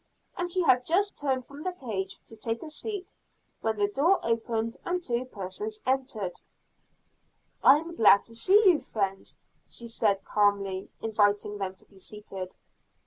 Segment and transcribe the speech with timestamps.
[0.35, 3.13] And she had just turned from the cage to take a seat,
[3.59, 6.41] when the door opened and two persons entered.
[7.63, 9.37] "I am glad to see you, friends,"
[9.69, 12.55] she said calmly, inviting them to be seated.